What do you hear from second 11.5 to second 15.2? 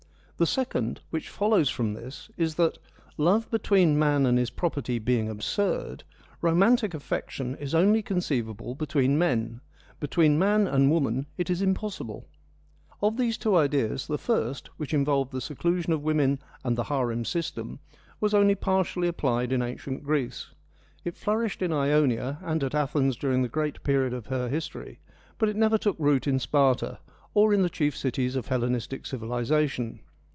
is im possible. Of these two ideas, the first, which in